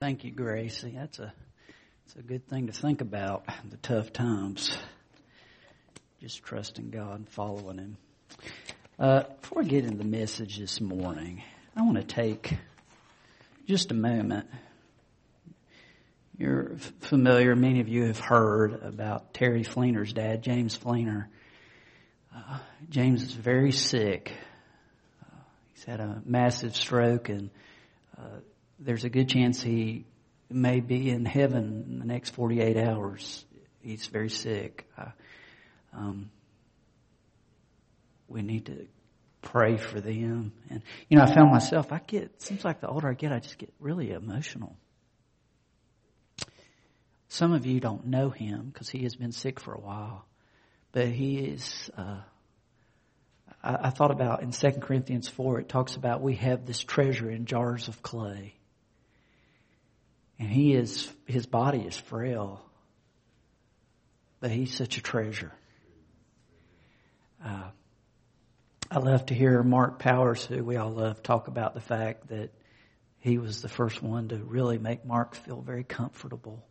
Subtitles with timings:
[0.00, 0.94] Thank you, Gracie.
[0.96, 1.30] That's a
[2.06, 4.74] it's a good thing to think about the tough times.
[6.22, 7.96] Just trusting God and following Him.
[8.98, 11.42] Uh, before I get into the message this morning,
[11.76, 12.56] I want to take
[13.66, 14.46] just a moment.
[16.38, 21.26] You're familiar, many of you have heard about Terry Fleener's dad, James Fleener.
[22.34, 22.58] Uh,
[22.88, 24.32] James is very sick.
[25.22, 25.36] Uh,
[25.74, 27.50] he's had a massive stroke and
[28.16, 28.38] uh,
[28.80, 30.06] there's a good chance he
[30.48, 33.44] may be in heaven in the next 48 hours.
[33.82, 34.88] He's very sick.
[35.92, 36.30] Um,
[38.28, 38.86] we need to
[39.42, 40.52] pray for them.
[40.68, 43.38] And, you know, I found myself, I get, seems like the older I get, I
[43.38, 44.76] just get really emotional.
[47.28, 50.26] Some of you don't know him because he has been sick for a while,
[50.92, 52.20] but he is, uh,
[53.62, 57.30] I, I thought about in 2 Corinthians 4, it talks about we have this treasure
[57.30, 58.54] in jars of clay.
[60.40, 62.64] And he is, his body is frail,
[64.40, 65.52] but he's such a treasure.
[67.44, 67.68] Uh,
[68.90, 72.50] I love to hear Mark Powers, who we all love, talk about the fact that
[73.18, 76.64] he was the first one to really make Mark feel very comfortable.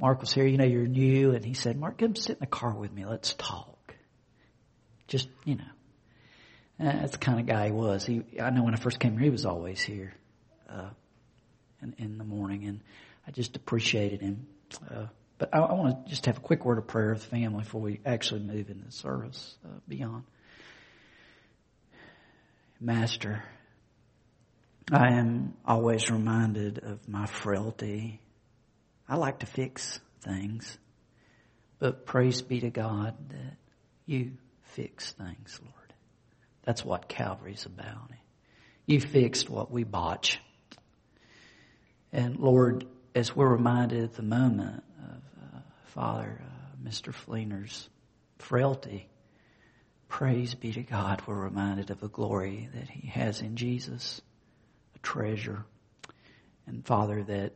[0.00, 2.46] Mark was here, you know, you're new, and he said, Mark, come sit in the
[2.46, 3.94] car with me, let's talk.
[5.06, 5.64] Just, you know.
[6.78, 8.06] That's the kind of guy he was.
[8.06, 10.14] He, I know when I first came here, he was always here.
[10.68, 10.90] Uh,
[11.82, 12.80] in, in the morning, and
[13.26, 14.46] I just appreciated him.
[14.90, 15.06] Uh,
[15.38, 17.62] but I, I want to just have a quick word of prayer of the family
[17.62, 20.24] before we actually move into the service uh, beyond.
[22.80, 23.42] Master,
[24.92, 28.20] I am always reminded of my frailty.
[29.08, 30.78] I like to fix things,
[31.78, 33.56] but praise be to God that
[34.04, 35.94] you fix things, Lord.
[36.64, 38.10] That's what Calvary's about.
[38.86, 40.40] You fixed what we botch.
[42.16, 47.12] And Lord, as we're reminded at the moment of uh, Father uh, Mr.
[47.12, 47.90] Fleener's
[48.38, 49.10] frailty,
[50.08, 54.22] praise be to God, we're reminded of the glory that He has in Jesus,
[54.94, 55.66] a treasure.
[56.66, 57.52] And Father, that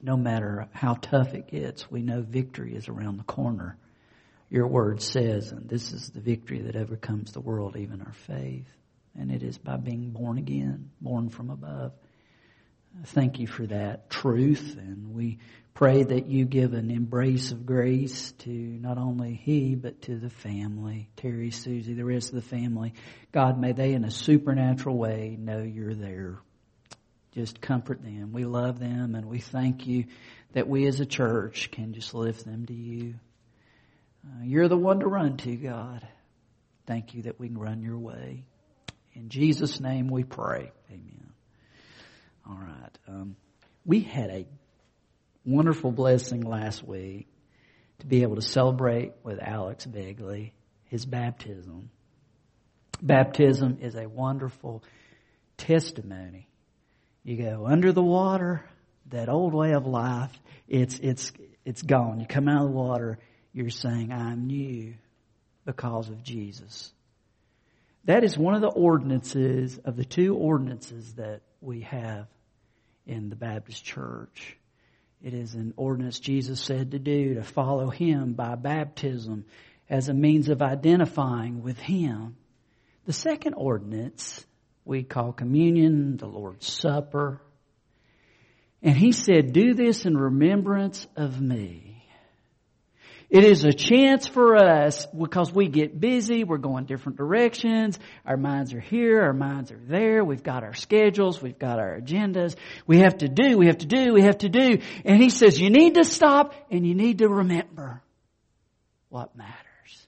[0.00, 3.76] no matter how tough it gets, we know victory is around the corner.
[4.50, 8.68] Your word says, and this is the victory that overcomes the world, even our faith.
[9.18, 11.90] And it is by being born again, born from above.
[13.06, 15.38] Thank you for that truth, and we
[15.74, 20.28] pray that you give an embrace of grace to not only he, but to the
[20.28, 22.92] family, Terry, Susie, the rest of the family.
[23.32, 26.38] God, may they in a supernatural way know you're there.
[27.32, 28.32] Just comfort them.
[28.32, 30.04] We love them, and we thank you
[30.52, 33.14] that we as a church can just lift them to you.
[34.24, 36.06] Uh, you're the one to run to, God.
[36.86, 38.44] Thank you that we can run your way.
[39.14, 40.72] In Jesus' name we pray.
[40.90, 41.31] Amen.
[42.48, 42.98] All right.
[43.08, 43.36] Um,
[43.84, 44.46] we had a
[45.44, 47.28] wonderful blessing last week
[48.00, 50.52] to be able to celebrate with Alex Begley
[50.84, 51.90] his baptism.
[53.00, 54.84] Baptism is a wonderful
[55.56, 56.48] testimony.
[57.24, 58.64] You go under the water,
[59.10, 60.32] that old way of life,
[60.68, 61.32] it's, it's,
[61.64, 62.20] it's gone.
[62.20, 63.18] You come out of the water,
[63.52, 64.94] you're saying, I'm new
[65.64, 66.92] because of Jesus.
[68.04, 72.26] That is one of the ordinances of the two ordinances that we have
[73.06, 74.56] in the Baptist church.
[75.22, 79.44] It is an ordinance Jesus said to do to follow Him by baptism
[79.88, 82.36] as a means of identifying with Him.
[83.06, 84.44] The second ordinance
[84.84, 87.40] we call communion, the Lord's Supper.
[88.82, 91.91] And He said, do this in remembrance of me.
[93.32, 98.36] It is a chance for us because we get busy, we're going different directions, our
[98.36, 102.56] minds are here, our minds are there, we've got our schedules, we've got our agendas,
[102.86, 104.80] we have to do, we have to do, we have to do.
[105.06, 108.02] And he says you need to stop and you need to remember
[109.08, 110.06] what matters.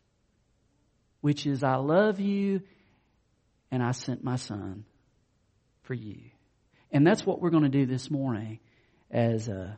[1.23, 2.61] Which is I love you
[3.71, 4.85] and I sent my son
[5.85, 6.21] for you.
[6.93, 8.59] And that's what we're going to do this morning
[9.11, 9.77] as uh,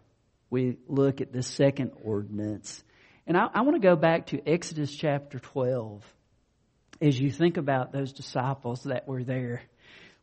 [0.51, 2.83] we look at the second ordinance
[3.27, 6.03] and I, I want to go back to Exodus chapter 12
[7.01, 9.63] as you think about those disciples that were there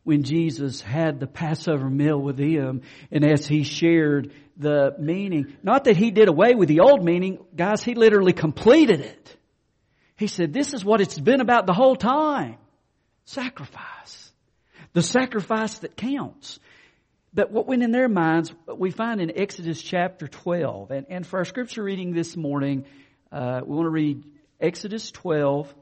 [0.04, 5.84] when Jesus had the Passover meal with them and as he shared the meaning, not
[5.84, 9.36] that he did away with the old meaning, guys, he literally completed it.
[10.16, 12.56] He said, this is what it's been about the whole time.
[13.24, 14.30] Sacrifice.
[14.92, 16.60] The sacrifice that counts.
[17.34, 20.92] But what went in their minds, we find in Exodus chapter 12.
[20.92, 22.84] And, and for our scripture reading this morning,
[23.32, 24.24] uh, we want to read
[24.60, 25.74] Exodus 12,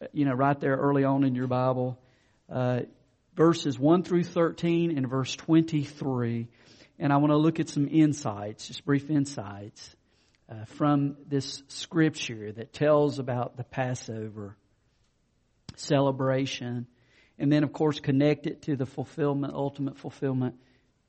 [0.00, 1.98] uh, you know, right there early on in your Bible,
[2.48, 2.82] uh,
[3.34, 6.46] verses 1 through 13 and verse 23.
[7.00, 9.96] and I want to look at some insights, just brief insights
[10.48, 14.56] uh, from this scripture that tells about the Passover
[15.74, 16.86] celebration,
[17.36, 20.54] and then, of course, connect it to the fulfillment, ultimate fulfillment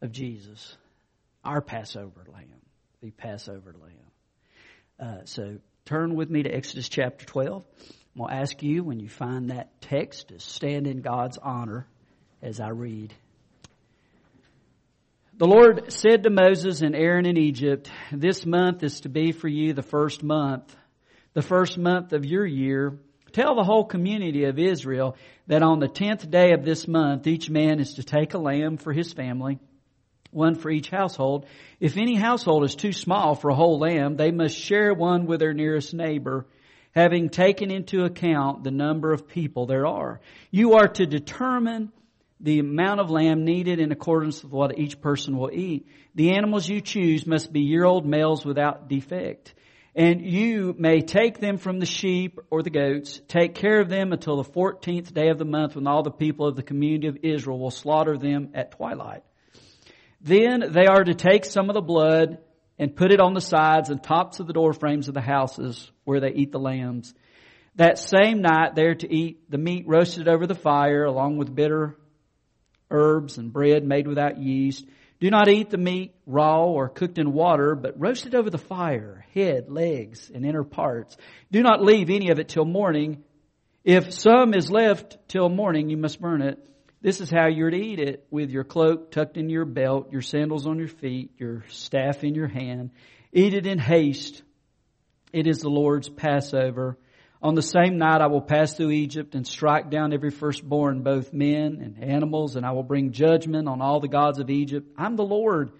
[0.01, 0.75] of Jesus,
[1.43, 2.61] our Passover lamb,
[3.01, 4.01] the Passover lamb.
[4.99, 7.65] Uh, so turn with me to Exodus chapter 12.
[8.15, 11.87] I'm going to ask you, when you find that text, to stand in God's honor
[12.41, 13.13] as I read.
[15.37, 19.47] The Lord said to Moses and Aaron in Egypt, This month is to be for
[19.47, 20.75] you the first month,
[21.33, 22.99] the first month of your year.
[23.31, 25.15] Tell the whole community of Israel
[25.47, 28.77] that on the tenth day of this month, each man is to take a lamb
[28.77, 29.57] for his family,
[30.31, 31.45] one for each household.
[31.79, 35.39] If any household is too small for a whole lamb, they must share one with
[35.39, 36.47] their nearest neighbor,
[36.93, 40.19] having taken into account the number of people there are.
[40.49, 41.91] You are to determine
[42.39, 45.87] the amount of lamb needed in accordance with what each person will eat.
[46.15, 49.53] The animals you choose must be year-old males without defect.
[49.93, 54.13] And you may take them from the sheep or the goats, take care of them
[54.13, 57.17] until the 14th day of the month when all the people of the community of
[57.23, 59.23] Israel will slaughter them at twilight.
[60.23, 62.37] Then they are to take some of the blood
[62.77, 65.91] and put it on the sides and tops of the door frames of the houses
[66.03, 67.13] where they eat the lambs.
[67.75, 71.97] That same night they're to eat the meat roasted over the fire along with bitter
[72.89, 74.85] herbs and bread made without yeast.
[75.19, 78.57] Do not eat the meat raw or cooked in water, but roast it over the
[78.57, 81.15] fire, head, legs, and inner parts.
[81.51, 83.23] Do not leave any of it till morning.
[83.83, 86.59] If some is left till morning, you must burn it.
[87.01, 90.21] This is how you're to eat it, with your cloak tucked in your belt, your
[90.21, 92.91] sandals on your feet, your staff in your hand.
[93.33, 94.43] Eat it in haste.
[95.33, 96.99] It is the Lord's Passover.
[97.41, 101.33] On the same night I will pass through Egypt and strike down every firstborn, both
[101.33, 104.87] men and animals, and I will bring judgment on all the gods of Egypt.
[104.95, 105.71] I'm the Lord.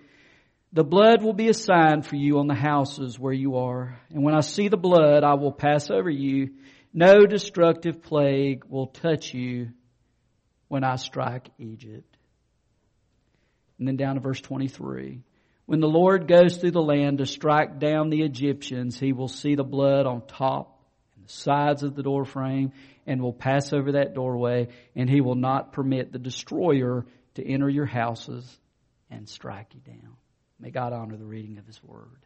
[0.74, 4.00] The blood will be a sign for you on the houses where you are.
[4.10, 6.56] And when I see the blood, I will pass over you.
[6.92, 9.70] No destructive plague will touch you
[10.72, 12.16] when I strike Egypt.
[13.78, 15.20] And then down to verse 23.
[15.66, 19.56] When the Lord goes through the land to strike down the Egyptians, he will see
[19.56, 20.82] the blood on top
[21.18, 22.72] and the sides of the door frame
[23.06, 27.68] and will pass over that doorway and he will not permit the destroyer to enter
[27.68, 28.50] your houses
[29.10, 30.16] and strike you down.
[30.58, 32.26] May God honor the reading of his word.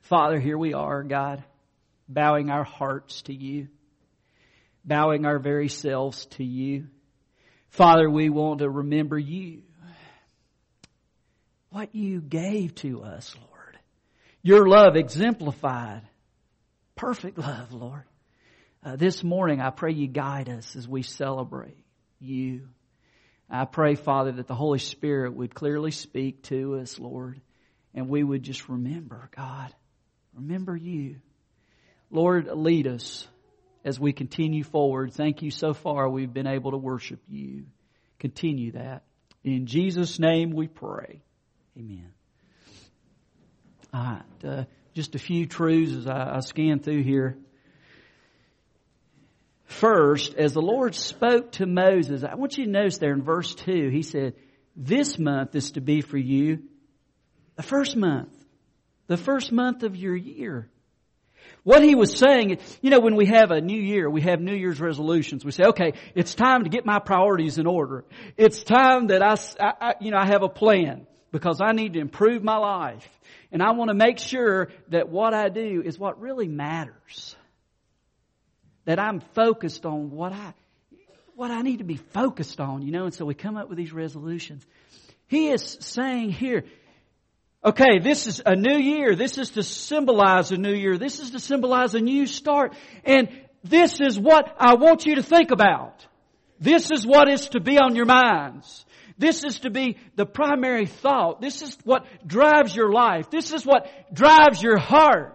[0.00, 1.44] Father, here we are, God,
[2.08, 3.68] bowing our hearts to you,
[4.88, 6.88] bowing our very selves to you.
[7.68, 9.62] Father, we want to remember you,
[11.70, 13.78] what you gave to us, Lord.
[14.42, 16.02] Your love exemplified
[16.98, 18.02] perfect love, Lord.
[18.84, 21.84] Uh, this morning, I pray you guide us as we celebrate
[22.20, 22.68] you.
[23.48, 27.40] I pray, Father, that the Holy Spirit would clearly speak to us, Lord,
[27.94, 29.72] and we would just remember, God,
[30.34, 31.16] remember you.
[32.10, 33.26] Lord, lead us
[33.84, 35.12] as we continue forward.
[35.14, 37.64] Thank you so far we've been able to worship you.
[38.18, 39.02] Continue that.
[39.44, 41.22] In Jesus' name we pray.
[41.76, 42.12] Amen.
[43.94, 44.44] All right.
[44.44, 44.64] Uh,
[44.94, 47.38] just a few truths as I, I scan through here.
[49.64, 53.54] First, as the Lord spoke to Moses, I want you to notice there in verse
[53.54, 54.34] 2, he said,
[54.74, 56.62] This month is to be for you
[57.56, 58.32] the first month,
[59.08, 60.70] the first month of your year.
[61.64, 64.54] What he was saying, you know, when we have a new year, we have New
[64.54, 65.44] Year's resolutions.
[65.44, 68.04] We say, okay, it's time to get my priorities in order.
[68.36, 72.00] It's time that I, I, you know, I have a plan because I need to
[72.00, 73.06] improve my life.
[73.52, 77.36] And I want to make sure that what I do is what really matters.
[78.84, 80.54] That I'm focused on what I,
[81.34, 83.78] what I need to be focused on, you know, and so we come up with
[83.78, 84.64] these resolutions.
[85.26, 86.64] He is saying here,
[87.64, 89.14] okay, this is a new year.
[89.14, 90.96] This is to symbolize a new year.
[90.98, 92.74] This is to symbolize a new start.
[93.04, 93.28] And
[93.64, 96.06] this is what I want you to think about.
[96.60, 98.84] This is what is to be on your minds.
[99.16, 101.40] This is to be the primary thought.
[101.40, 103.30] This is what drives your life.
[103.30, 105.34] This is what drives your heart.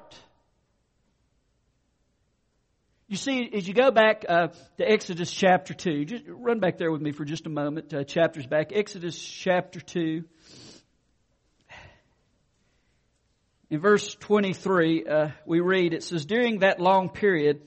[3.10, 6.92] You see, as you go back uh, to Exodus chapter 2, just run back there
[6.92, 8.72] with me for just a moment, uh, chapters back.
[8.74, 10.24] Exodus chapter 2.
[13.74, 17.60] In verse 23, uh, we read, it says, During that long period,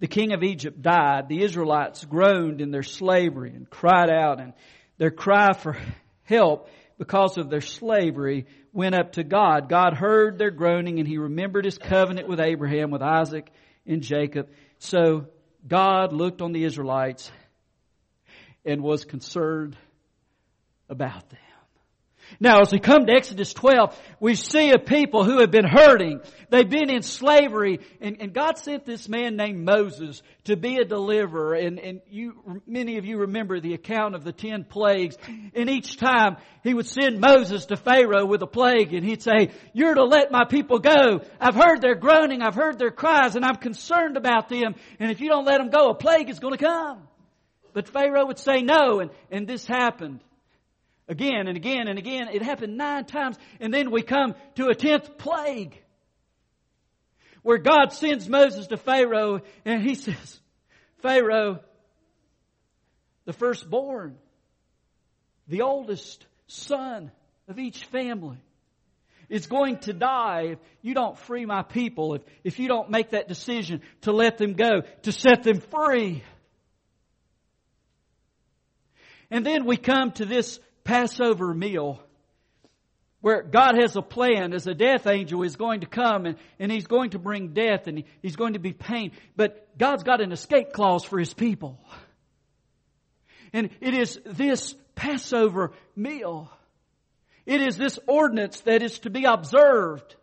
[0.00, 1.28] the king of Egypt died.
[1.28, 4.54] The Israelites groaned in their slavery and cried out and
[4.98, 5.76] their cry for
[6.24, 6.68] help
[6.98, 9.68] because of their slavery went up to God.
[9.68, 13.48] God heard their groaning and he remembered his covenant with Abraham, with Isaac,
[13.86, 14.48] and Jacob.
[14.80, 15.26] So
[15.64, 17.30] God looked on the Israelites
[18.64, 19.76] and was concerned
[20.88, 21.53] about them.
[22.40, 26.20] Now, as we come to Exodus 12, we see a people who have been hurting.
[26.50, 30.84] They've been in slavery, and, and God sent this man named Moses to be a
[30.84, 31.54] deliverer.
[31.54, 35.16] And, and you, many of you remember the account of the ten plagues.
[35.54, 39.50] And each time he would send Moses to Pharaoh with a plague, and he'd say,
[39.72, 41.20] "You're to let my people go.
[41.40, 44.74] I've heard their groaning, I've heard their cries, and I'm concerned about them.
[44.98, 47.08] And if you don't let them go, a plague is going to come."
[47.72, 50.20] But Pharaoh would say no, and, and this happened.
[51.08, 52.28] Again and again and again.
[52.32, 53.36] It happened nine times.
[53.60, 55.80] And then we come to a tenth plague.
[57.42, 60.40] Where God sends Moses to Pharaoh and he says,
[61.02, 61.60] Pharaoh,
[63.26, 64.16] the firstborn,
[65.46, 67.10] the oldest son
[67.48, 68.38] of each family
[69.28, 73.10] is going to die if you don't free my people, if, if you don't make
[73.10, 76.22] that decision to let them go, to set them free.
[79.30, 82.02] And then we come to this Passover meal
[83.24, 86.70] where God has a plan as a death angel is going to come and, and
[86.70, 89.12] he's going to bring death and he's going to be pain.
[89.34, 91.80] But God's got an escape clause for his people.
[93.54, 96.50] And it is this Passover meal.
[97.46, 100.16] It is this ordinance that is to be observed.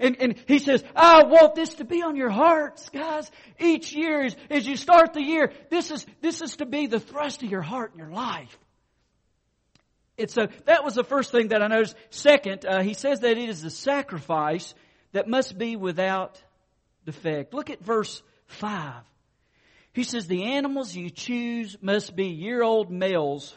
[0.00, 3.30] And, and he says, I want this to be on your hearts, guys.
[3.60, 6.98] Each year, as, as you start the year, this is, this is to be the
[6.98, 8.58] thrust of your heart and your life.
[10.18, 11.96] And so that was the first thing that I noticed.
[12.10, 14.74] Second, uh, he says that it is a sacrifice
[15.12, 16.42] that must be without
[17.04, 17.52] defect.
[17.52, 19.02] Look at verse 5.
[19.92, 23.54] He says, The animals you choose must be year old males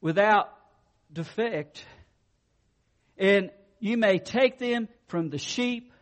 [0.00, 0.52] without
[1.12, 1.84] defect.
[3.18, 5.92] And you may take them from the sheep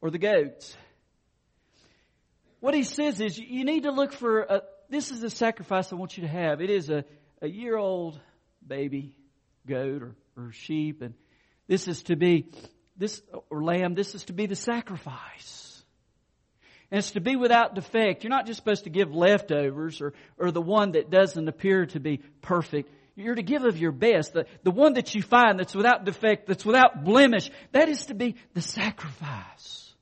[0.00, 0.76] or the goats.
[2.60, 5.96] What he says is you need to look for a, this is a sacrifice I
[5.96, 6.60] want you to have.
[6.60, 7.04] It is a
[7.42, 8.18] a year old
[8.66, 9.14] baby
[9.66, 11.14] goat or, or sheep, and
[11.66, 12.46] this is to be
[12.96, 13.94] this or lamb.
[13.94, 15.82] This is to be the sacrifice.
[16.90, 18.24] And it's to be without defect.
[18.24, 22.00] You're not just supposed to give leftovers or, or the one that doesn't appear to
[22.00, 22.90] be perfect.
[23.14, 24.32] You're to give of your best.
[24.32, 28.14] The, the one that you find that's without defect, that's without blemish, that is to
[28.14, 29.94] be the sacrifice.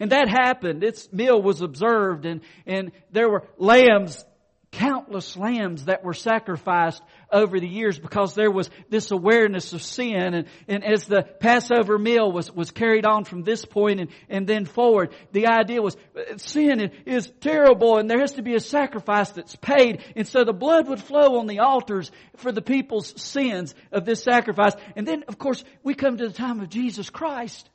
[0.00, 0.82] And that happened.
[0.82, 4.24] Its meal was observed and, and there were lambs
[4.72, 10.34] countless lambs that were sacrificed over the years because there was this awareness of sin.
[10.34, 14.46] And, and as the Passover meal was, was carried on from this point and, and
[14.46, 18.60] then forward, the idea was uh, sin is terrible and there has to be a
[18.60, 20.04] sacrifice that's paid.
[20.14, 24.22] And so the blood would flow on the altars for the people's sins of this
[24.22, 24.74] sacrifice.
[24.94, 27.68] And then of course we come to the time of Jesus Christ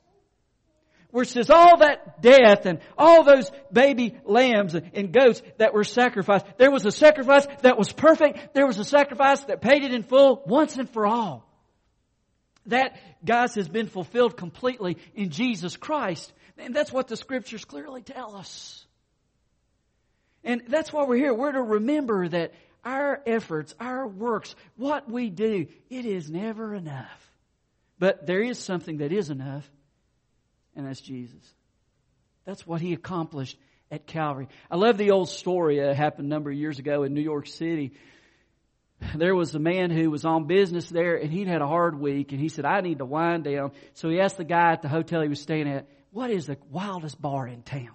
[1.16, 5.82] where it says all that death and all those baby lambs and goats that were
[5.82, 6.44] sacrificed.
[6.58, 8.52] There was a sacrifice that was perfect.
[8.52, 11.50] There was a sacrifice that paid it in full once and for all.
[12.66, 16.30] That, guys, has been fulfilled completely in Jesus Christ.
[16.58, 18.84] And that's what the scriptures clearly tell us.
[20.44, 21.32] And that's why we're here.
[21.32, 22.52] We're to remember that
[22.84, 27.30] our efforts, our works, what we do, it is never enough.
[27.98, 29.66] But there is something that is enough
[30.76, 31.42] and that's Jesus.
[32.44, 33.58] That's what he accomplished
[33.90, 34.48] at Calvary.
[34.70, 37.46] I love the old story that happened a number of years ago in New York
[37.46, 37.92] City.
[39.14, 42.32] There was a man who was on business there and he'd had a hard week
[42.32, 43.72] and he said, I need to wind down.
[43.94, 46.56] So he asked the guy at the hotel he was staying at, what is the
[46.70, 47.90] wildest bar in town?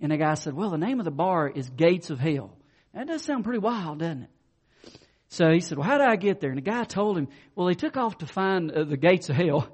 [0.00, 2.56] And the guy said, well, the name of the bar is Gates of Hell.
[2.94, 4.30] That does sound pretty wild, doesn't it?
[5.28, 6.50] So he said, well, how did I get there?
[6.50, 9.36] And the guy told him, well, he took off to find uh, the gates of
[9.36, 9.68] hell.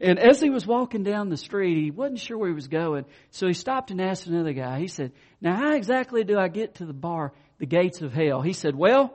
[0.00, 3.04] And as he was walking down the street, he wasn't sure where he was going.
[3.30, 4.80] So he stopped and asked another guy.
[4.80, 8.40] He said, now how exactly do I get to the bar, the gates of hell?
[8.40, 9.14] He said, well,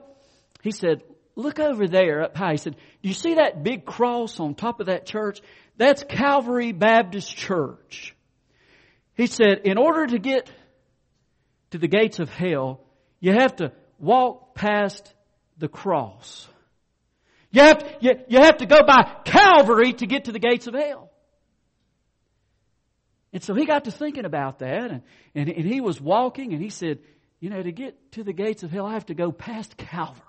[0.62, 1.04] he said,
[1.36, 2.52] look over there up high.
[2.52, 5.42] He said, do you see that big cross on top of that church?
[5.78, 8.16] That's Calvary Baptist Church.
[9.16, 10.50] He said, in order to get
[11.72, 12.82] to the gates of hell,
[13.20, 15.14] you have to walk past
[15.58, 16.48] the cross.
[17.56, 20.68] You have, to, you, you have to go by Calvary to get to the gates
[20.68, 21.10] of hell.
[23.32, 25.02] And so he got to thinking about that, and,
[25.34, 27.00] and, and he was walking, and he said,
[27.40, 30.22] You know, to get to the gates of hell, I have to go past Calvary.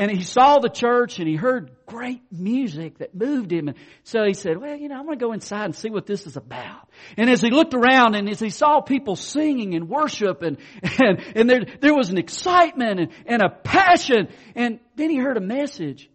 [0.00, 3.68] And he saw the church and he heard great music that moved him.
[3.68, 6.06] And so he said, well, you know, I'm going to go inside and see what
[6.06, 6.88] this is about.
[7.18, 10.56] And as he looked around and as he saw people singing and worship and,
[11.02, 14.28] and, and there, there was an excitement and, and a passion.
[14.54, 16.08] And then he heard a message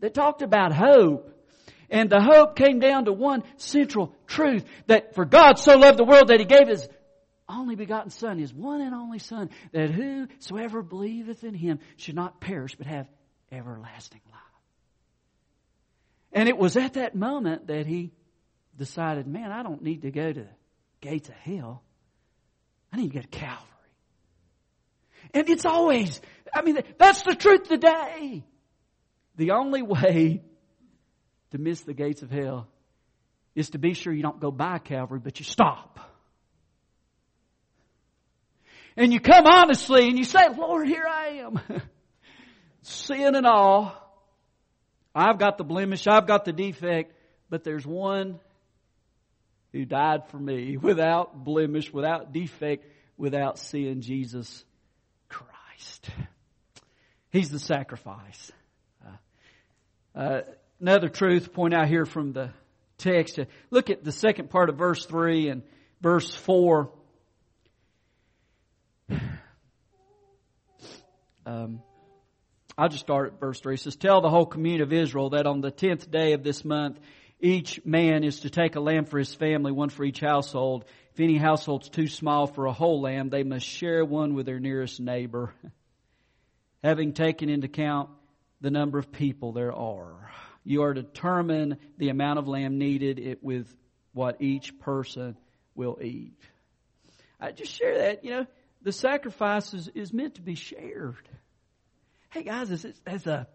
[0.00, 1.30] that talked about hope.
[1.90, 6.04] And the hope came down to one central truth that for God so loved the
[6.04, 6.88] world that he gave his
[7.48, 12.40] only begotten Son, His one and only Son, that whosoever believeth in Him should not
[12.40, 13.06] perish but have
[13.52, 14.40] everlasting life.
[16.32, 18.12] And it was at that moment that he
[18.76, 20.48] decided, man, I don't need to go to the
[21.00, 21.82] gates of hell.
[22.92, 23.62] I need to go to Calvary.
[25.32, 26.20] And it's always,
[26.54, 28.44] I mean, that's the truth today.
[29.36, 30.42] The only way
[31.52, 32.68] to miss the gates of hell
[33.54, 35.98] is to be sure you don't go by Calvary, but you stop.
[38.96, 41.60] And you come honestly and you say, Lord, here I am.
[42.86, 43.92] Sin and all.
[45.12, 47.12] I've got the blemish, I've got the defect,
[47.50, 48.38] but there's one
[49.72, 54.64] who died for me without blemish, without defect, without sin, Jesus
[55.28, 56.10] Christ.
[57.30, 58.52] He's the sacrifice.
[59.04, 60.40] Uh, uh,
[60.80, 62.50] another truth point out here from the
[62.98, 63.40] text.
[63.70, 65.62] Look at the second part of verse 3 and
[66.00, 66.88] verse 4.
[71.48, 71.80] Um,
[72.78, 73.74] I'll just start at verse 3.
[73.74, 76.64] It says, Tell the whole community of Israel that on the tenth day of this
[76.64, 76.98] month,
[77.40, 80.84] each man is to take a lamb for his family, one for each household.
[81.14, 84.60] If any household's too small for a whole lamb, they must share one with their
[84.60, 85.54] nearest neighbor,
[86.82, 88.10] having taken into account
[88.60, 90.30] the number of people there are.
[90.62, 93.74] You are to determine the amount of lamb needed it with
[94.12, 95.36] what each person
[95.74, 96.38] will eat.
[97.40, 98.46] I just share that, you know,
[98.82, 101.28] the sacrifice is, is meant to be shared.
[102.36, 102.70] Hey guys,
[103.06, 103.46] as, a,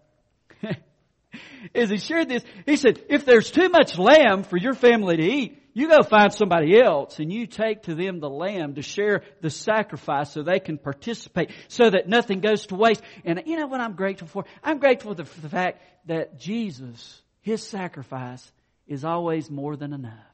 [1.76, 5.24] as he shared this, he said, if there's too much lamb for your family to
[5.24, 9.22] eat, you go find somebody else and you take to them the lamb to share
[9.42, 13.04] the sacrifice so they can participate so that nothing goes to waste.
[13.24, 14.46] And you know what I'm grateful for?
[14.64, 18.52] I'm grateful for the fact that Jesus, His sacrifice
[18.88, 20.34] is always more than enough.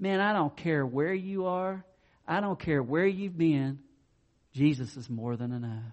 [0.00, 1.84] Man, I don't care where you are.
[2.26, 3.78] I don't care where you've been.
[4.52, 5.92] Jesus is more than enough.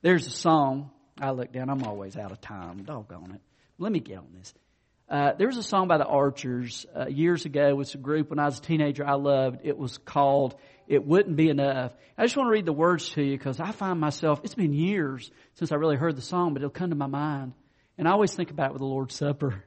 [0.00, 0.90] There's a song.
[1.20, 1.70] I look down.
[1.70, 2.84] I'm always out of time.
[2.84, 3.40] Doggone it.
[3.78, 4.54] Let me get on this.
[5.08, 7.68] Uh, there was a song by the Archers uh, years ago.
[7.68, 9.60] It was a group when I was a teenager I loved.
[9.64, 10.54] It was called
[10.86, 13.72] "It Wouldn't Be Enough." I just want to read the words to you because I
[13.72, 14.40] find myself.
[14.44, 17.54] It's been years since I really heard the song, but it'll come to my mind,
[17.96, 19.64] and I always think about it with the Lord's Supper.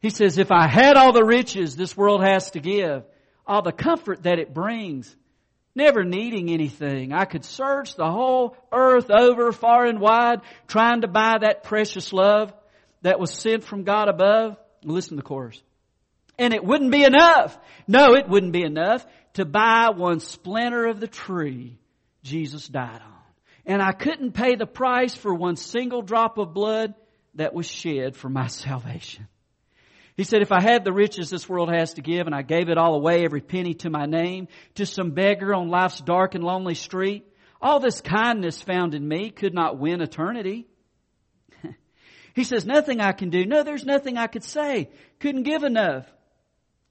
[0.00, 3.02] He says, "If I had all the riches this world has to give,
[3.46, 5.14] all the comfort that it brings,
[5.76, 7.12] never needing anything.
[7.12, 12.12] I could search the whole earth over far and wide trying to buy that precious
[12.12, 12.52] love
[13.02, 14.56] that was sent from God above.
[14.82, 15.62] Listen to the chorus.
[16.38, 17.56] And it wouldn't be enough.
[17.86, 21.78] No, it wouldn't be enough to buy one splinter of the tree
[22.22, 23.12] Jesus died on.
[23.64, 26.94] And I couldn't pay the price for one single drop of blood
[27.34, 29.28] that was shed for my salvation.
[30.16, 32.70] He said, if I had the riches this world has to give and I gave
[32.70, 36.42] it all away, every penny to my name, to some beggar on life's dark and
[36.42, 37.26] lonely street,
[37.60, 40.66] all this kindness found in me could not win eternity.
[42.34, 43.44] he says, nothing I can do.
[43.44, 44.88] No, there's nothing I could say.
[45.20, 46.06] Couldn't give enough.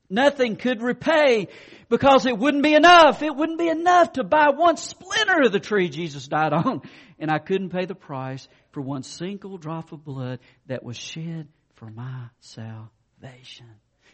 [0.08, 1.48] Nothing could repay
[1.90, 3.24] because it wouldn't be enough.
[3.24, 6.82] It wouldn't be enough to buy one splinter of the tree Jesus died on.
[7.18, 11.48] And I couldn't pay the price for one single drop of blood that was shed
[11.76, 12.90] for my salvation
[13.26, 13.68] salvation.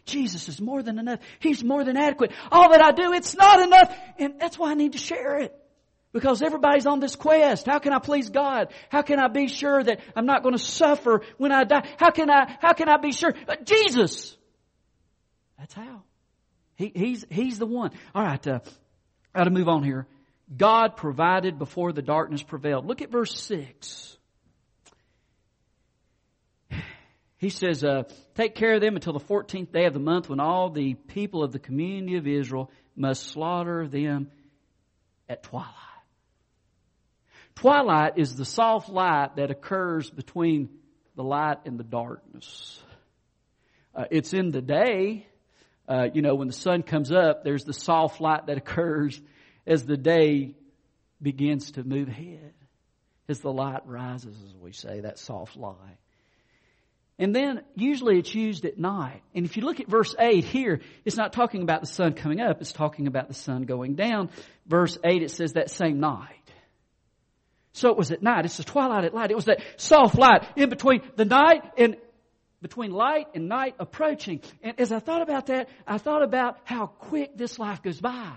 [0.06, 1.20] Jesus is more than enough.
[1.40, 2.32] He's more than adequate.
[2.52, 3.96] All that I do, it's not enough.
[4.18, 5.56] And that's why I need to share it.
[6.12, 7.68] Because everybody's on this quest.
[7.68, 8.74] How can I please God?
[8.90, 11.88] How can I be sure that I'm not going to suffer when I die?
[11.98, 13.34] How can I, how can I be sure?
[13.48, 14.36] Uh, Jesus!
[15.58, 16.04] That's how.
[16.76, 17.92] He, he's, he's the one.
[18.14, 18.60] Alright, uh,
[19.34, 20.08] I got to move on here.
[20.58, 22.86] God provided before the darkness prevailed.
[22.86, 24.18] Look at verse 6.
[27.42, 28.04] He says, uh,
[28.36, 31.44] take care of them until the 14th day of the month when all the people
[31.44, 34.30] of the community of Israel must slaughter them
[35.28, 35.74] at twilight.
[37.56, 40.70] Twilight is the soft light that occurs between
[41.16, 42.80] the light and the darkness.
[43.96, 45.26] Uh, it's in the day,
[45.88, 49.20] uh, you know, when the sun comes up, there's the soft light that occurs
[49.66, 50.54] as the day
[51.20, 52.54] begins to move ahead.
[53.28, 55.98] As the light rises, as we say, that soft light.
[57.20, 59.22] And then usually it's used at night.
[59.36, 62.40] And if you look at verse 8 here, it's not talking about the sun coming
[62.40, 64.30] up, it's talking about the sun going down.
[64.66, 66.36] Verse 8 it says that same night.
[67.74, 68.46] So it was at night.
[68.46, 69.32] It's the twilight at light.
[69.32, 71.96] It was that soft light in between the night and
[72.62, 74.42] between light and night approaching.
[74.62, 78.32] And as I thought about that, I thought about how quick this life goes by.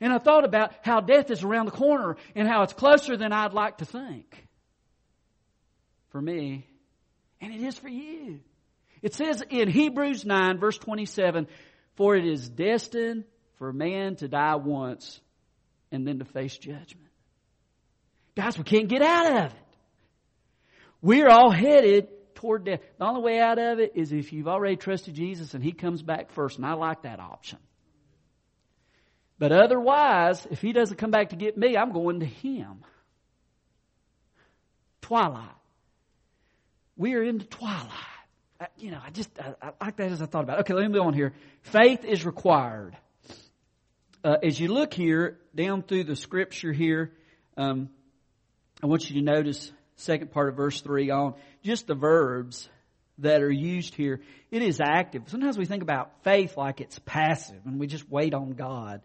[0.00, 3.32] And I thought about how death is around the corner and how it's closer than
[3.32, 4.46] I'd like to think.
[6.08, 6.66] For me,
[7.40, 8.40] and it is for you.
[9.02, 11.46] It says in Hebrews 9 verse 27,
[11.96, 13.24] for it is destined
[13.56, 15.20] for man to die once
[15.90, 17.08] and then to face judgment.
[18.36, 19.58] Guys, we can't get out of it.
[21.02, 22.80] We're all headed toward death.
[22.98, 26.02] The only way out of it is if you've already trusted Jesus and He comes
[26.02, 27.58] back first, and I like that option.
[29.38, 32.84] But otherwise, if He doesn't come back to get me, I'm going to Him.
[35.02, 35.48] Twilight.
[37.00, 37.88] We are in the twilight.
[38.60, 40.60] I, you know, I just, I, I, like that as I thought about it.
[40.60, 41.32] Okay, let me move on here.
[41.62, 42.94] Faith is required.
[44.22, 47.14] Uh, as you look here, down through the scripture here,
[47.56, 47.88] um,
[48.82, 52.68] I want you to notice second part of verse 3 on just the verbs
[53.16, 54.20] that are used here.
[54.50, 55.22] It is active.
[55.28, 59.00] Sometimes we think about faith like it's passive and we just wait on God.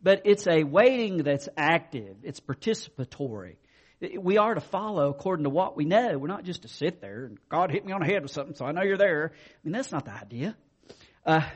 [0.00, 2.14] But it's a waiting that's active.
[2.22, 3.56] It's participatory.
[4.00, 6.16] We are to follow according to what we know.
[6.16, 8.54] We're not just to sit there and God hit me on the head with something,
[8.54, 9.32] so I know you're there.
[9.34, 10.56] I mean, that's not the idea.
[11.26, 11.52] Uh, I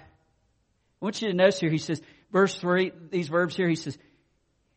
[1.00, 3.96] want you to notice here, he says, verse 3, these verbs here, he says,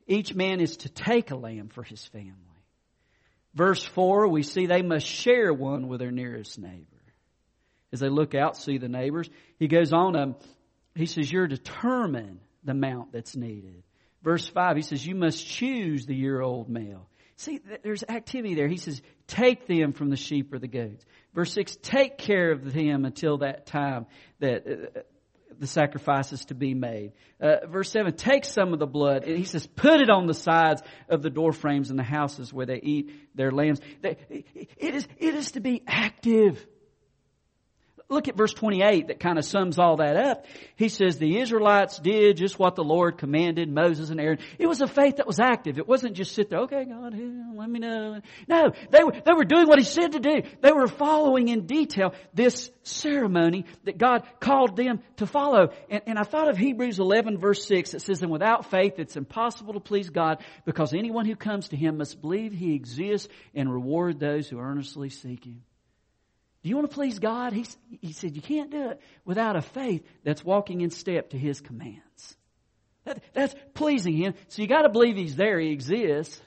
[0.08, 2.34] each man is to take a lamb for his family.
[3.54, 6.86] Verse 4, we see they must share one with their nearest neighbor.
[7.92, 9.30] As they look out, see the neighbors.
[9.60, 10.36] He goes on, um,
[10.96, 13.84] he says, you're determine the amount that's needed.
[14.24, 17.08] Verse 5, he says, you must choose the year old male.
[17.38, 18.68] See, there's activity there.
[18.68, 21.06] He says, take them from the sheep or the goats.
[21.36, 24.08] Verse 6, take care of them until that time
[24.40, 25.02] that uh,
[25.60, 27.14] the sacrifice is to be made.
[27.40, 29.24] Uh, verse 7, take some of the blood.
[29.24, 32.52] And he says, put it on the sides of the door frames in the houses
[32.52, 33.82] where they eat their lambs.
[34.02, 36.66] It is, it is to be active
[38.10, 40.46] look at verse 28 that kind of sums all that up.
[40.76, 44.40] He says the Israelites did just what the Lord commanded Moses and Aaron.
[44.58, 45.78] It was a faith that was active.
[45.78, 47.14] It wasn't just sit there, okay, God,
[47.56, 48.22] let me know.
[48.48, 50.42] No, they were, they were doing what He said to do.
[50.62, 55.70] They were following in detail this ceremony that God called them to follow.
[55.90, 57.94] And, and I thought of Hebrews 11 verse 6.
[57.94, 61.76] It says, and without faith it's impossible to please God because anyone who comes to
[61.76, 65.62] Him must believe He exists and reward those who earnestly seek Him.
[66.68, 67.54] Do you want to please God?
[67.54, 67.66] He,
[68.02, 71.62] he said, You can't do it without a faith that's walking in step to His
[71.62, 72.36] commands.
[73.06, 74.34] That, that's pleasing Him.
[74.50, 76.42] So you got to believe He's there, He exists.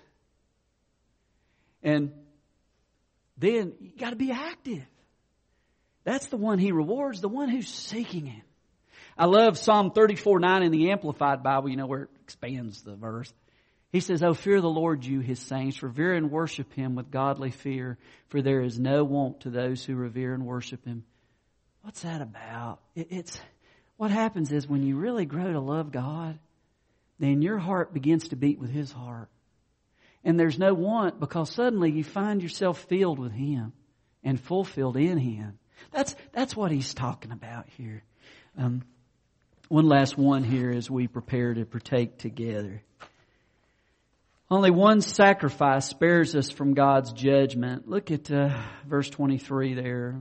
[1.83, 2.13] And
[3.39, 4.85] then you got to be active.
[6.05, 8.43] That's the one He rewards, the one who's seeking Him.
[9.17, 12.95] I love Psalm 34 9 in the Amplified Bible, you know, where it expands the
[12.95, 13.33] verse.
[13.93, 15.83] He says, Oh, fear the Lord, you, his saints.
[15.83, 17.99] Revere and worship him with godly fear,
[18.29, 21.05] for there is no want to those who revere and worship him.
[21.83, 22.81] What's that about?
[22.95, 23.41] It's
[23.97, 26.39] what happens is when you really grow to love God,
[27.19, 29.29] then your heart begins to beat with his heart.
[30.25, 33.73] And there's no want because suddenly you find yourself filled with him
[34.23, 35.59] and fulfilled in him.
[35.93, 38.03] That's, that's what he's talking about here.
[38.57, 38.83] Um,
[39.69, 42.83] one last one here as we prepare to partake together.
[44.51, 47.87] Only one sacrifice spares us from God's judgment.
[47.89, 50.21] Look at uh, verse 23 there.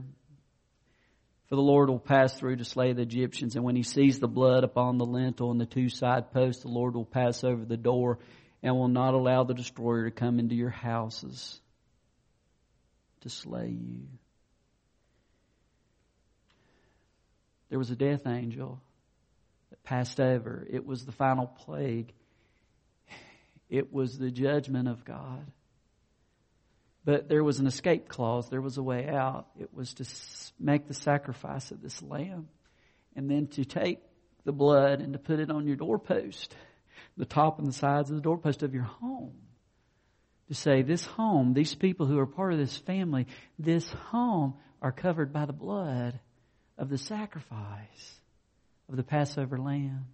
[1.48, 4.28] For the Lord will pass through to slay the Egyptians, and when he sees the
[4.28, 7.76] blood upon the lintel and the two side posts, the Lord will pass over the
[7.76, 8.20] door
[8.62, 11.60] and will not allow the destroyer to come into your houses
[13.22, 14.02] to slay you.
[17.68, 18.80] There was a death angel
[19.70, 20.64] that passed over.
[20.70, 22.12] It was the final plague.
[23.70, 25.46] It was the judgment of God.
[27.04, 28.48] But there was an escape clause.
[28.50, 29.46] There was a way out.
[29.58, 30.04] It was to
[30.58, 32.48] make the sacrifice of this lamb
[33.16, 34.00] and then to take
[34.44, 36.54] the blood and to put it on your doorpost,
[37.16, 39.34] the top and the sides of the doorpost of your home.
[40.48, 44.90] To say, this home, these people who are part of this family, this home are
[44.90, 46.18] covered by the blood
[46.76, 48.20] of the sacrifice
[48.88, 50.06] of the Passover lamb.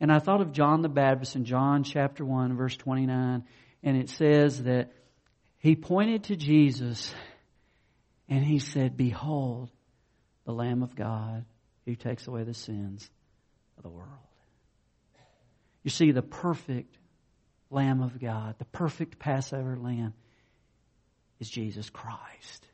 [0.00, 3.44] And I thought of John the Baptist in John chapter 1 verse 29
[3.82, 4.92] and it says that
[5.58, 7.12] he pointed to Jesus
[8.28, 9.70] and he said, behold
[10.44, 11.44] the Lamb of God
[11.84, 13.08] who takes away the sins
[13.76, 14.08] of the world.
[15.82, 16.96] You see the perfect
[17.70, 20.14] Lamb of God, the perfect Passover Lamb
[21.38, 22.66] is Jesus Christ.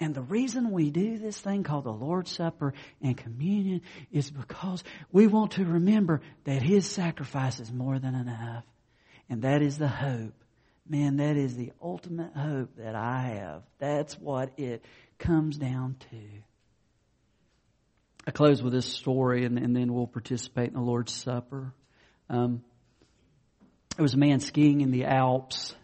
[0.00, 4.82] And the reason we do this thing called the Lord's Supper and communion is because
[5.12, 8.64] we want to remember that His sacrifice is more than enough.
[9.28, 10.34] And that is the hope.
[10.86, 13.62] Man, that is the ultimate hope that I have.
[13.78, 14.84] That's what it
[15.18, 16.18] comes down to.
[18.26, 21.72] I close with this story and, and then we'll participate in the Lord's Supper.
[22.28, 22.62] Um,
[23.96, 25.74] there was a man skiing in the Alps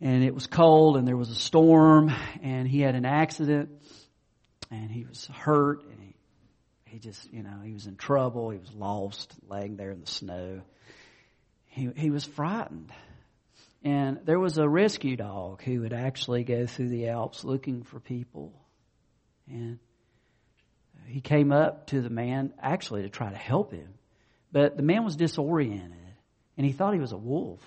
[0.00, 3.70] and it was cold and there was a storm and he had an accident
[4.70, 6.14] and he was hurt and he,
[6.86, 8.50] he just, you know, he was in trouble.
[8.50, 10.62] He was lost, laying there in the snow.
[11.66, 12.92] He, he was frightened.
[13.82, 18.00] And there was a rescue dog who would actually go through the Alps looking for
[18.00, 18.52] people.
[19.48, 19.78] And
[21.06, 23.94] he came up to the man actually to try to help him.
[24.52, 25.96] But the man was disoriented
[26.56, 27.60] and he thought he was a wolf.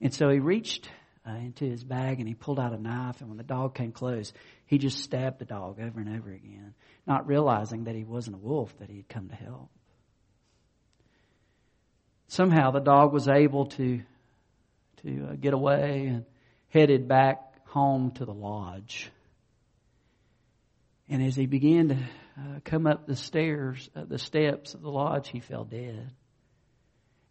[0.00, 0.88] And so he reached
[1.26, 3.20] uh, into his bag and he pulled out a knife.
[3.20, 4.32] And when the dog came close,
[4.66, 6.74] he just stabbed the dog over and over again,
[7.06, 9.70] not realizing that he wasn't a wolf, that he had come to help.
[12.28, 14.02] Somehow the dog was able to
[15.02, 16.24] to uh, get away and
[16.68, 19.10] headed back home to the lodge.
[21.08, 24.90] And as he began to uh, come up the stairs, uh, the steps of the
[24.90, 26.10] lodge, he fell dead.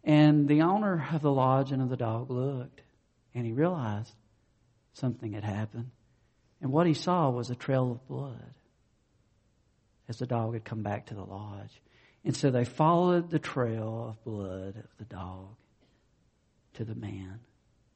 [0.04, 2.82] And the owner of the lodge and of the dog looked,
[3.34, 4.12] and he realized
[4.94, 5.90] something had happened.
[6.60, 8.54] And what he saw was a trail of blood
[10.08, 11.80] as the dog had come back to the lodge.
[12.24, 15.56] And so they followed the trail of blood of the dog
[16.74, 17.40] to the man,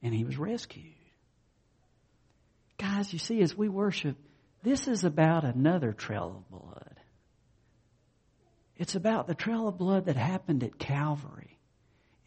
[0.01, 0.93] and he was rescued.
[2.77, 4.15] Guys, you see, as we worship,
[4.63, 6.99] this is about another trail of blood.
[8.77, 11.58] It's about the trail of blood that happened at Calvary.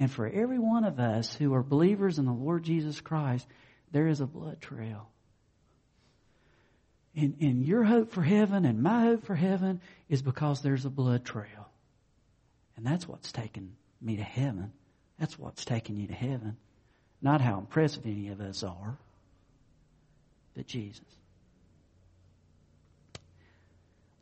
[0.02, 3.46] And for every one of us who are believers in the Lord Jesus Christ,
[3.92, 5.08] there is a blood trail.
[7.14, 10.90] And, and your hope for heaven and my hope for heaven is because there's a
[10.90, 11.68] blood trail.
[12.76, 14.72] And that's what's taken me to heaven.
[15.20, 16.56] That's what's taken you to heaven.
[17.20, 18.98] Not how impressive any of us are,
[20.56, 21.06] but Jesus.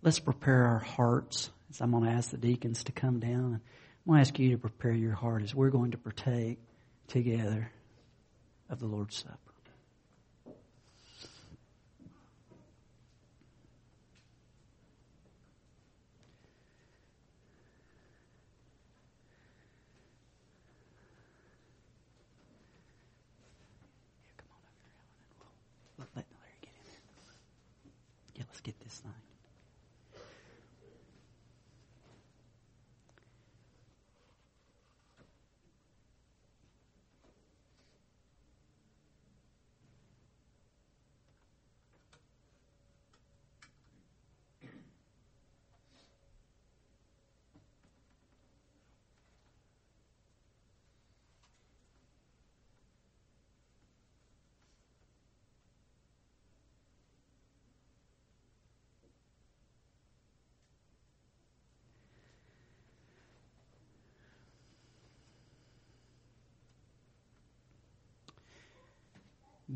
[0.03, 1.49] Let's prepare our hearts.
[1.71, 3.63] As I'm going to ask the deacons to come down.
[4.07, 6.59] I'm going to ask you to prepare your heart as we're going to partake
[7.07, 7.71] together
[8.71, 9.37] of the Lord's Supper.
[10.47, 10.55] Here,
[24.39, 25.35] come on over, Alan, and
[25.99, 27.05] we'll, let Larry get in there.
[28.35, 29.13] Yeah, let's get this thing.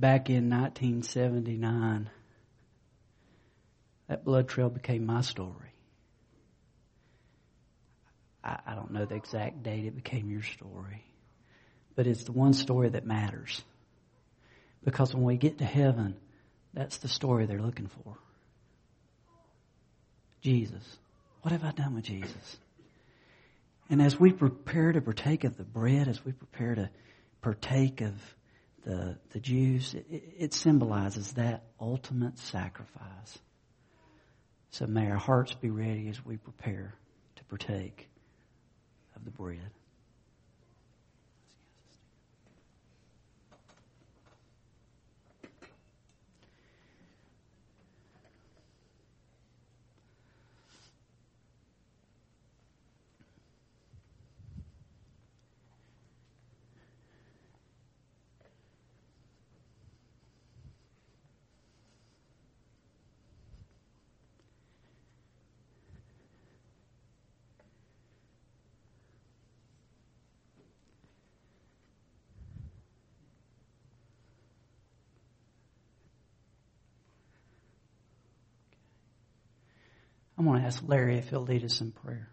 [0.00, 2.10] Back in 1979,
[4.08, 5.72] that blood trail became my story.
[8.42, 11.04] I, I, don't know the exact date it became your story,
[11.94, 13.62] but it's the one story that matters.
[14.82, 16.16] Because when we get to heaven,
[16.74, 18.18] that's the story they're looking for.
[20.42, 20.98] Jesus.
[21.40, 22.58] What have I done with Jesus?
[23.88, 26.90] And as we prepare to partake of the bread, as we prepare to
[27.40, 28.14] partake of
[28.84, 33.38] the, the Jews, it, it symbolizes that ultimate sacrifice.
[34.70, 36.94] So may our hearts be ready as we prepare
[37.36, 38.08] to partake
[39.16, 39.70] of the bread.
[80.44, 82.28] I'm going to ask Larry if he'll lead us in prayer.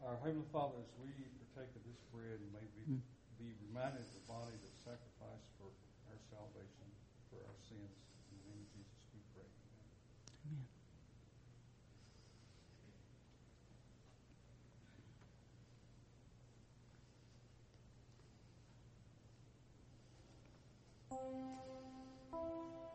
[0.00, 1.12] Our Heavenly Father, as we
[1.52, 2.96] partake of this bread and may be,
[3.36, 5.68] be reminded of the body that sacrificed for
[6.08, 6.88] our salvation,
[7.28, 7.92] for our sins,
[8.32, 9.52] in the name of Jesus we pray.
[10.48, 10.64] Amen.
[21.12, 22.85] Beloved,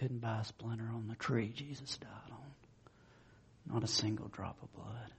[0.00, 3.74] couldn't buy a splinter on the tree Jesus died on.
[3.74, 5.12] Not a single drop of blood.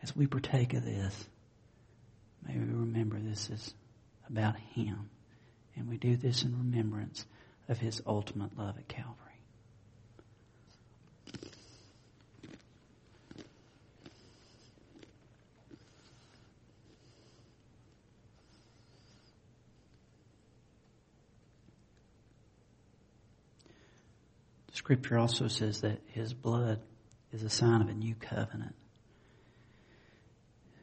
[0.00, 1.28] As we partake of this,
[2.46, 3.74] may we remember this is
[4.28, 5.10] about Him.
[5.74, 7.26] And we do this in remembrance
[7.68, 9.29] of His ultimate love at Calvary.
[24.80, 26.80] Scripture also says that his blood
[27.34, 28.74] is a sign of a new covenant.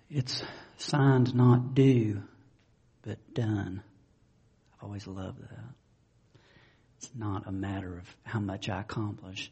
[0.07, 0.43] It's
[0.77, 2.21] signed not due,
[3.01, 3.81] but done.
[4.75, 5.73] I've always loved that.
[6.97, 9.51] It's not a matter of how much I accomplish.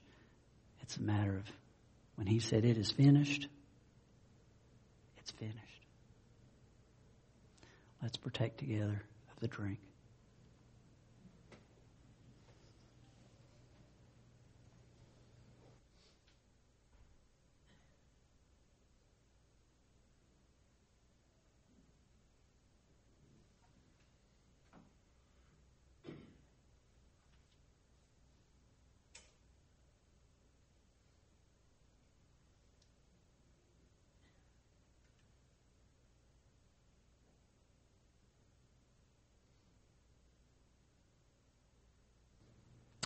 [0.82, 1.52] It's a matter of
[2.14, 3.48] when he said it is finished,
[5.18, 5.58] it's finished.
[8.00, 9.80] Let's partake together of the drink.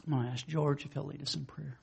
[0.09, 1.77] I'm going to ask George if he'll lead us in prayer.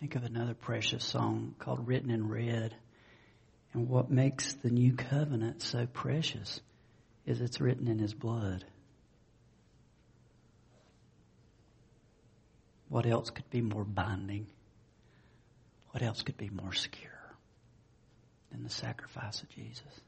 [0.00, 2.74] Think of another precious song called Written in Red.
[3.72, 6.60] And what makes the new covenant so precious
[7.26, 8.64] is it's written in his blood.
[12.88, 14.46] What else could be more binding?
[15.90, 17.10] What else could be more secure
[18.52, 20.00] than the sacrifice of Jesus?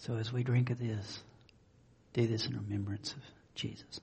[0.00, 1.20] So as we drink of this,
[2.12, 3.22] do this in remembrance of
[3.54, 4.00] Jesus.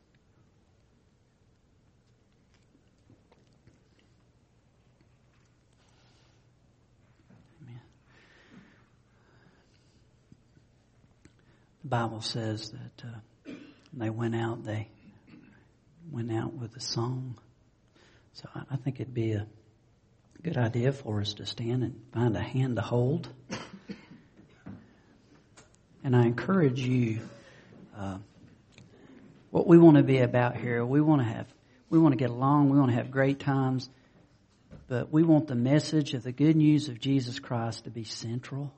[11.83, 13.51] The Bible says that uh,
[13.91, 14.87] they went out, they
[16.09, 17.37] went out with a song.
[18.33, 19.45] So I, I think it'd be a
[20.41, 23.27] good idea for us to stand and find a hand to hold.
[26.05, 27.19] And I encourage you,
[27.97, 28.17] uh,
[29.51, 31.47] what we want to be about here, we want to have,
[31.89, 33.89] we want to get along, we want to have great times,
[34.87, 38.73] but we want the message of the good news of Jesus Christ to be central.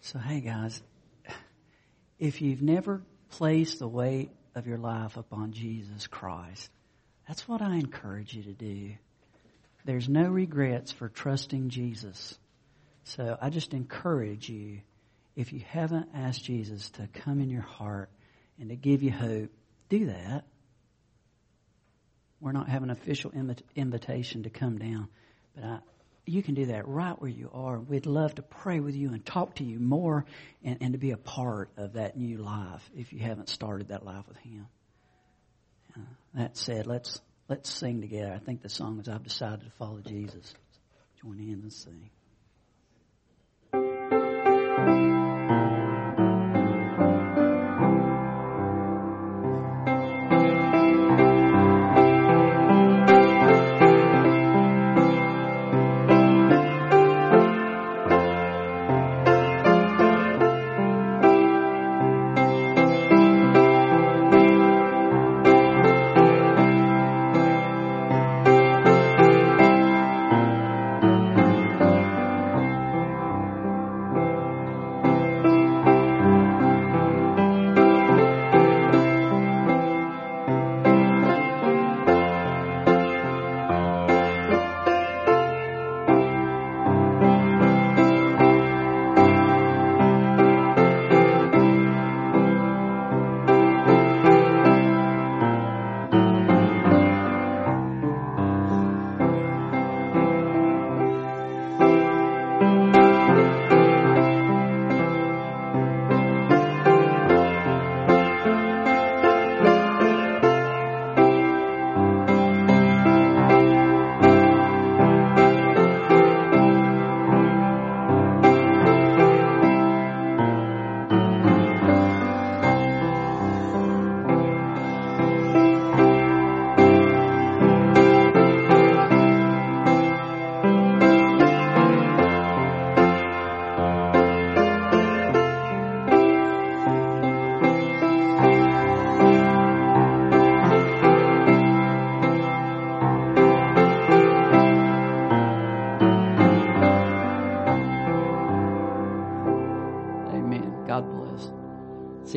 [0.00, 0.82] So hey guys,
[2.22, 6.70] if you've never placed the weight of your life upon Jesus Christ,
[7.26, 8.92] that's what I encourage you to do.
[9.84, 12.38] There's no regrets for trusting Jesus.
[13.02, 14.82] So I just encourage you
[15.34, 18.08] if you haven't asked Jesus to come in your heart
[18.60, 19.50] and to give you hope,
[19.88, 20.44] do that.
[22.40, 23.32] We're not having an official
[23.74, 25.08] invitation to come down,
[25.56, 25.78] but I,
[26.24, 27.78] you can do that right where you are.
[27.78, 30.24] We'd love to pray with you and talk to you more
[30.62, 34.04] and, and to be a part of that new life if you haven't started that
[34.04, 34.66] life with Him.
[35.96, 36.00] Uh,
[36.34, 38.32] that said, let's let's sing together.
[38.32, 40.54] I think the song is I've decided to follow Jesus.
[41.20, 42.10] Join in and sing.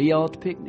[0.05, 0.64] Y'all at the picnic.